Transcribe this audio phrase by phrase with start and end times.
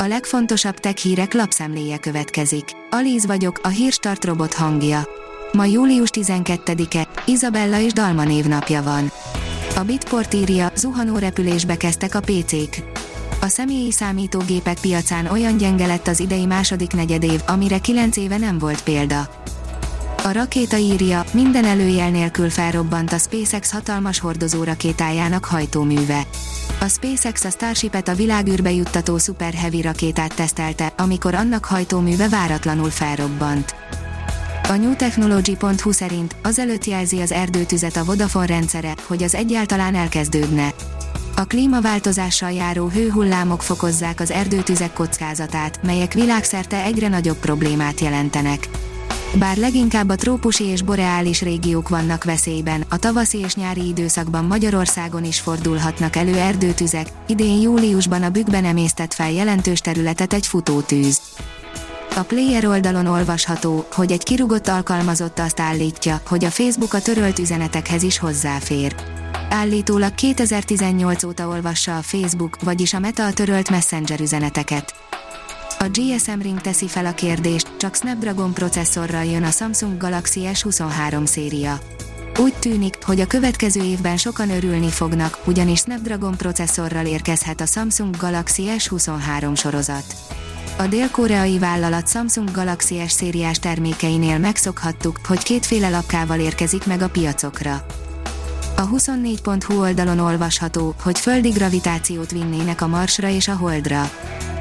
[0.00, 2.64] A legfontosabb tech hírek lapszemléje következik.
[2.90, 5.08] Alíz vagyok, a hírstart robot hangja.
[5.52, 9.10] Ma július 12-e, Izabella és Dalma névnapja van.
[9.76, 12.82] A Bitport írja, zuhanó repülésbe kezdtek a PC-k.
[13.40, 18.58] A személyi számítógépek piacán olyan gyenge lett az idei második negyedév, amire 9 éve nem
[18.58, 19.28] volt példa.
[20.28, 26.26] A rakéta írja, minden előjel nélkül felrobbant a SpaceX hatalmas hordozó rakétájának hajtóműve.
[26.80, 32.90] A SpaceX a Starship-et a világűrbe juttató Super Heavy rakétát tesztelte, amikor annak hajtóműve váratlanul
[32.90, 33.74] felrobbant.
[34.68, 40.74] A newtechnology.hu szerint azelőtt jelzi az erdőtüzet a Vodafone rendszere, hogy az egyáltalán elkezdődne.
[41.36, 48.68] A klímaváltozással járó hőhullámok fokozzák az erdőtüzek kockázatát, melyek világszerte egyre nagyobb problémát jelentenek.
[49.34, 55.24] Bár leginkább a trópusi és boreális régiók vannak veszélyben, a tavaszi és nyári időszakban Magyarországon
[55.24, 61.20] is fordulhatnak elő erdőtüzek, idén júliusban a bükkben emésztett fel jelentős területet egy futótűz.
[62.16, 67.38] A Player oldalon olvasható, hogy egy kirugott alkalmazott azt állítja, hogy a Facebook a törölt
[67.38, 68.94] üzenetekhez is hozzáfér.
[69.50, 74.94] Állítólag 2018 óta olvassa a Facebook, vagyis a Meta a törölt Messenger üzeneteket.
[75.80, 81.26] A GSM Ring teszi fel a kérdést, csak Snapdragon processzorral jön a Samsung Galaxy S23
[81.26, 81.78] széria.
[82.38, 88.16] Úgy tűnik, hogy a következő évben sokan örülni fognak, ugyanis Snapdragon processzorral érkezhet a Samsung
[88.16, 90.04] Galaxy S23 sorozat.
[90.78, 97.08] A dél-koreai vállalat Samsung Galaxy S szériás termékeinél megszokhattuk, hogy kétféle lapkával érkezik meg a
[97.08, 97.86] piacokra.
[98.76, 104.10] A 24.hu oldalon olvasható, hogy földi gravitációt vinnének a Marsra és a Holdra.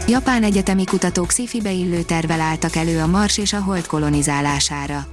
[0.09, 5.07] Japán egyetemi kutatók sci beillő tervel álltak elő a Mars és a Hold kolonizálására.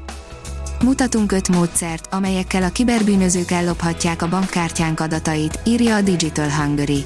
[0.84, 7.04] Mutatunk öt módszert, amelyekkel a kiberbűnözők ellophatják a bankkártyánk adatait, írja a Digital Hungary.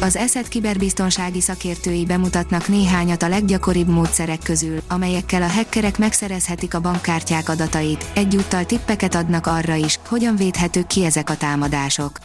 [0.00, 6.80] Az ESET kiberbiztonsági szakértői bemutatnak néhányat a leggyakoribb módszerek közül, amelyekkel a hackerek megszerezhetik a
[6.80, 12.18] bankkártyák adatait, egyúttal tippeket adnak arra is, hogyan védhetők ki ezek a támadások.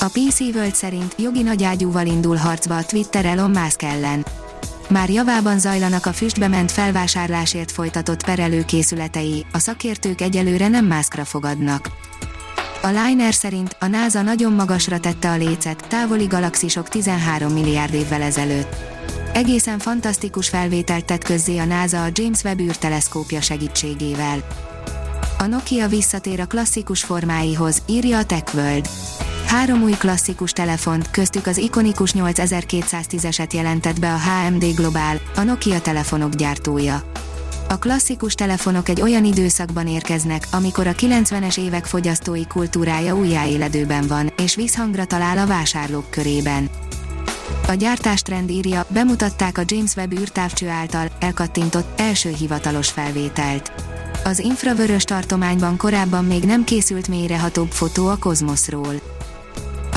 [0.00, 4.26] A PC World szerint jogi nagyágyúval indul harcba a Twitter Elon Musk ellen.
[4.88, 11.90] Már javában zajlanak a füstbe ment felvásárlásért folytatott perelőkészületei, a szakértők egyelőre nem Muskra fogadnak.
[12.82, 18.22] A Liner szerint a NASA nagyon magasra tette a lécet, távoli galaxisok 13 milliárd évvel
[18.22, 18.76] ezelőtt.
[19.32, 24.38] Egészen fantasztikus felvételt tett közzé a NASA a James Webb űrteleszkópja segítségével.
[25.38, 28.88] A Nokia visszatér a klasszikus formáihoz, írja a TechWorld.
[29.48, 35.80] Három új klasszikus telefont, köztük az ikonikus 8210-eset jelentett be a HMD Global, a Nokia
[35.80, 37.02] telefonok gyártója.
[37.68, 44.32] A klasszikus telefonok egy olyan időszakban érkeznek, amikor a 90-es évek fogyasztói kultúrája újjáéledőben van,
[44.36, 46.70] és visszhangra talál a vásárlók körében.
[47.68, 53.72] A gyártástrend írja, bemutatták a James Webb űrtávcső által elkattintott első hivatalos felvételt.
[54.24, 59.17] Az infravörös tartományban korábban még nem készült mélyrehatóbb fotó a kozmoszról.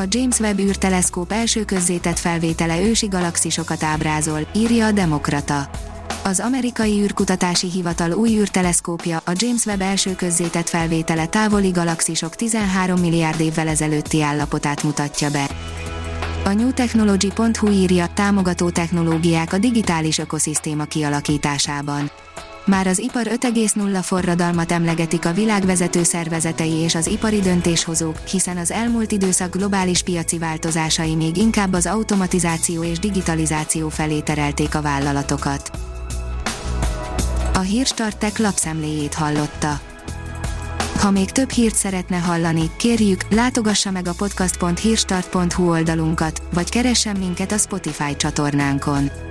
[0.01, 5.69] A James Webb űrteleszkóp első közzétett felvétele ősi galaxisokat ábrázol, írja a Demokrata.
[6.23, 12.99] Az amerikai űrkutatási hivatal új űrteleszkópja, a James Webb első közzétett felvétele távoli galaxisok 13
[12.99, 15.49] milliárd évvel ezelőtti állapotát mutatja be.
[16.45, 22.11] A newtechnology.hu írja, támogató technológiák a digitális ökoszisztéma kialakításában.
[22.65, 28.71] Már az ipar 5,0 forradalmat emlegetik a világvezető szervezetei és az ipari döntéshozók, hiszen az
[28.71, 35.71] elmúlt időszak globális piaci változásai még inkább az automatizáció és digitalizáció felé terelték a vállalatokat.
[37.53, 39.79] A Hírstartek lapszemléjét hallotta.
[40.99, 47.51] Ha még több hírt szeretne hallani, kérjük, látogassa meg a podcast.hírstart.hu oldalunkat, vagy keressen minket
[47.51, 49.30] a Spotify csatornánkon.